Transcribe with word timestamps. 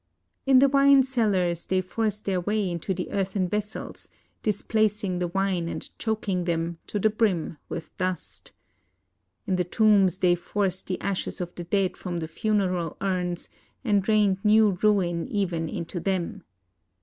In 0.47 0.57
the 0.57 0.67
wine 0.67 1.03
cellars, 1.03 1.67
they 1.67 1.79
forced 1.79 2.25
their 2.25 2.41
way 2.41 2.71
into 2.71 2.91
the 2.91 3.11
earthen 3.11 3.47
vessels, 3.47 4.09
displacing 4.41 5.19
the 5.19 5.27
wine 5.27 5.67
and 5.69 5.87
choking 5.99 6.45
them, 6.45 6.79
to 6.87 6.97
the 6.97 7.11
brim, 7.11 7.57
with 7.69 7.95
dust. 7.97 8.51
In 9.45 9.57
the 9.57 9.63
tombs, 9.63 10.17
they 10.17 10.33
forced 10.33 10.87
the 10.87 10.99
ashes 11.01 11.39
of 11.39 11.53
the 11.53 11.65
dead 11.65 11.97
from 11.97 12.17
the 12.17 12.27
funeral 12.27 12.97
urns, 12.99 13.47
and 13.83 14.09
rained 14.09 14.43
new 14.43 14.71
ruin 14.81 15.27
even 15.27 15.69
into 15.69 15.99
them. 15.99 16.45